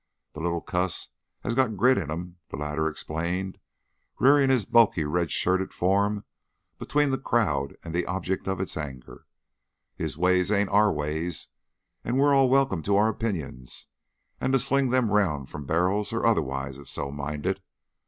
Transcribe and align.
"The 0.33 0.39
little 0.39 0.61
cus 0.61 1.09
has 1.41 1.53
got 1.53 1.77
grit 1.77 1.99
in 1.99 2.09
him," 2.09 2.37
the 2.49 2.57
latter 2.57 2.87
explained, 2.89 3.59
rearing 4.17 4.49
his 4.49 4.65
bulky 4.65 5.05
red 5.05 5.29
shirted 5.29 5.73
form 5.73 6.25
between 6.79 7.11
the 7.11 7.19
crowd 7.19 7.75
and 7.83 7.93
the 7.93 8.07
object 8.07 8.47
of 8.47 8.59
its 8.59 8.75
anger. 8.75 9.27
"His 9.93 10.17
ways 10.17 10.51
ain't 10.51 10.71
our 10.71 10.91
ways, 10.91 11.49
and 12.03 12.17
we're 12.17 12.33
all 12.33 12.49
welcome 12.49 12.81
to 12.81 12.95
our 12.95 13.09
opinions, 13.09 13.89
and 14.39 14.51
to 14.53 14.57
sling 14.57 14.89
them 14.89 15.11
round 15.11 15.49
from 15.49 15.67
barrels 15.67 16.11
or 16.11 16.25
otherwise 16.25 16.79
if 16.79 16.89
so 16.89 17.11
minded. 17.11 17.61